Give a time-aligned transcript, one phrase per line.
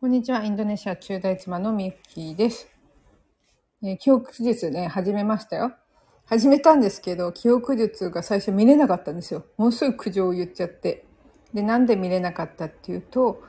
[0.00, 0.42] こんにちは。
[0.42, 2.70] インドネシア中大妻のミッキーです。
[3.82, 5.74] えー記憶術ね、始めましたよ。
[6.24, 9.44] 始めたんですけど、記憶術が最初見れなかったんですよ。
[9.58, 11.04] ものすごい苦情を言っちゃって。
[11.52, 13.42] で、なんで見れなかったっていうと、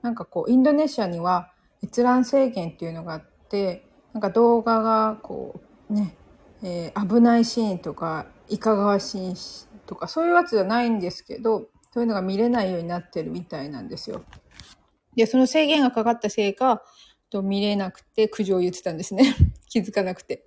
[0.00, 1.52] なんかこう、インドネシアには
[1.84, 5.60] 閲覧制限っていうのがあって、なんか動画がこ
[5.90, 6.16] う、ね、
[6.62, 9.34] えー危ないシーンとか、いかがわしい
[9.84, 14.24] とか、そういうやつじゃないんですけど、そういうのが見れないようになってるみたいなんですよ。
[15.16, 16.82] で、その制限がかかったせいか、
[17.30, 19.34] と見れなくて苦情を言ってたんですね。
[19.68, 20.44] 気づかなくて。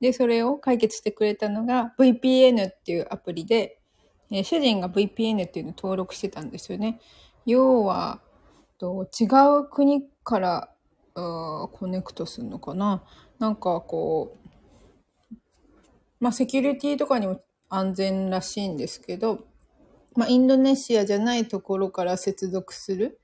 [0.00, 3.80] で、それを解決してくれたのが VPN っていうアプリで、
[4.30, 7.00] えー主人が VPN っていうのを登録してたんですよね。
[7.46, 8.20] 要は、
[8.78, 9.24] と違
[9.60, 10.74] う国から
[11.14, 13.02] あーコネクトするのかな
[13.38, 14.36] なんかこ
[15.32, 15.36] う、
[16.18, 19.46] まあセキュリティとかにも安全らしいんですけど、
[20.14, 23.20] まあインドネシアじゃないところから接続する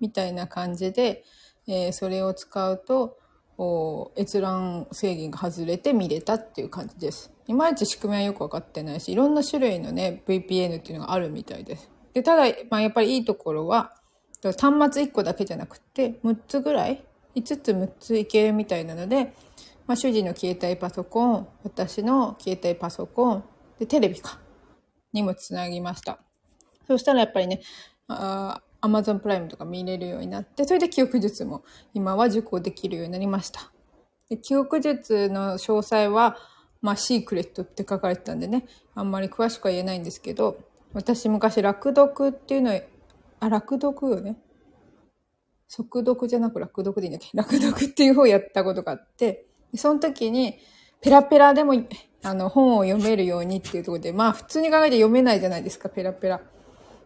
[0.00, 1.24] みたいな感じで、
[1.66, 3.18] えーそれを使うと、
[4.18, 7.32] 閲覧制限が外れて見れたっていう感じです。
[7.46, 11.90] いまいち仕組みはよくわかってないし、いろんな種類のね、VPN っていうのがあるみたいです。
[12.12, 13.94] で、ただ、まあやっぱりいいところは、
[14.42, 19.34] 端末1個だけじゃなくて、6つぐらい ?5 つ6ついけるみたいなので、
[19.86, 23.44] まあ主人の携帯パソコン、私の携帯パソコン、
[23.78, 24.38] で、テレビか、
[25.12, 26.18] にもつなぎました。
[26.86, 27.60] そしたらやっぱりね、
[28.08, 33.72] あ Amazon プライムとか見れるようになって、それで記憶術も今は受講できるようになりました。
[34.28, 36.36] で記憶術の詳細は、
[36.82, 40.58] まあ、シークレットって書かれてたんでね、あんまり詳しくは言えないんですけど、
[40.92, 42.80] 私昔、落読っていうのを、
[43.40, 44.36] あ、落読よね。
[45.66, 47.36] 速読じゃなく落読でいいんだっけ？
[47.36, 50.58] 落読っていう方をやったことがあって、その時に、
[51.00, 51.74] ペラペラでも、
[52.22, 56.40] あの、本を読めるようにっていうところで、まあ、普通に考えて読めないじゃないですか、ペラペラ。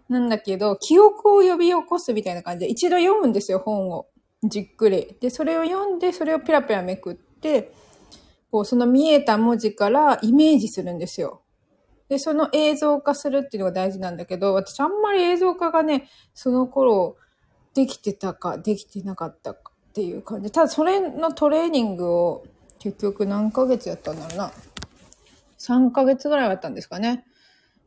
[0.09, 4.06] なんだけど、記憶を呼び起こすみたいな感じで、一度読むんですよ、本を。
[4.42, 5.17] じっくり。
[5.20, 7.73] で、それを読んで、それをペラペラめくって、
[8.50, 11.42] こう、その見えた文字からイメージするんですよ。
[12.09, 17.16] で、その映像化するっていうのが大事なんだけど、私あんまり映像化がね、その頃、
[17.75, 20.50] できてたか、できてなかったかっていう感じ。
[20.50, 22.44] ただ、それのトレーニングを、
[22.78, 24.53] 結局何ヶ月やったんだろうな。
[25.59, 27.25] 3ヶ月ぐらいはやったんですかね。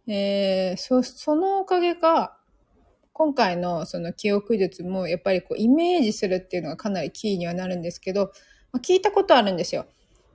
[0.08, 2.38] えー、そ、そのおかげか、
[3.14, 8.32] 今回のその記憶術もやっぱりこうイメージするっていうのがかなりキーにはなるんですけど、
[8.72, 9.86] まあ、聞いたことあるんですよ。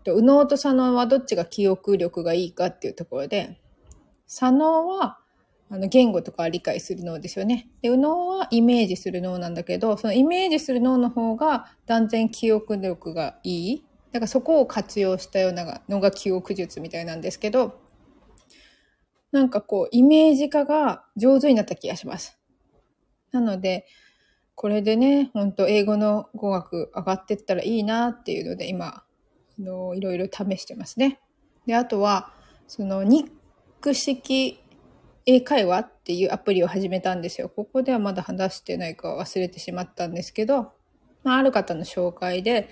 [0.04, 3.58] で右脳と左脳はどっちが記憶力がいいかっていうところで、
[4.26, 5.18] 左脳は
[5.68, 7.68] あの言語とか理解する脳ですよね。
[7.82, 13.84] で、右脳はイメージする脳なんだけど、そのイメージする脳の方が断然記憶力がいい。
[14.12, 17.80] だからそこを活用したようなのが記憶術みたいなんですけど、
[19.36, 22.38] なんかこう、イメージ化が上手になった気がします。
[23.32, 23.86] なので、
[24.54, 29.04] これでね、本当英語の語学上がってったらいいなっていうので、今、あ
[29.58, 31.20] のいろいろ試してますね。
[31.66, 32.32] で、あとは、
[32.66, 33.30] その、ニッ
[33.82, 34.58] ク式
[35.26, 37.50] 英会話っていうアプリを始めたんですよ。
[37.50, 40.72] ここではまだ話してないか忘れてしまったんですけど、
[41.24, 42.70] まあ、ある方の紹介で、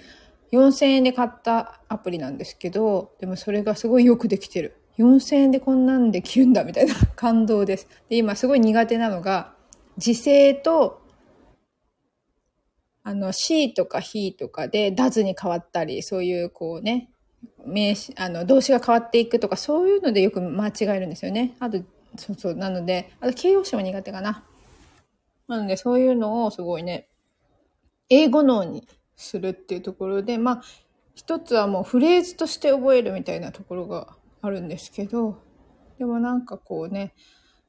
[0.53, 4.79] 4000円で買ったアプリなんですけど、でもそれがすごいよくできてる。
[4.99, 7.88] 4000円でこんなんできるんだみたいな感動です。
[8.09, 9.55] で、今すごい苦手なのが、
[9.99, 11.03] 時制と、
[13.03, 17.10] あの、she とか h とかで does に変わったり、そういうこうね、
[17.66, 21.56] 名詞、あの、動詞が変わっていくとか、そういうのでよく間違えるんですよね。
[21.60, 21.78] あと、
[22.16, 24.44] そうそう、なので、あと形容詞も苦手かな。
[25.49, 27.09] なので、そういうのをすごいね、
[28.09, 30.62] 英語脳にするっていうところで、まあ、
[31.15, 35.43] 一つはもうフレーズとして覚えるみたいなところがあるんですけど、
[35.99, 37.15] でもなんかこうね、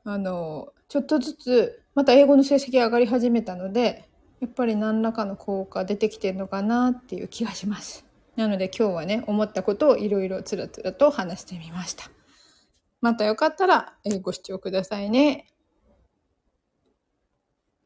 [0.04, 4.10] あの、ちょっとずつ、また英語の成績上がり始めたので、
[4.42, 8.06] やっぱり何らかの効果出てきてるのかなっていう気がします。
[8.36, 12.12] なので今日はね、思ったことをいろいろつらつらと話してみました。
[13.00, 15.48] またよかったら、えご視聴くださいね。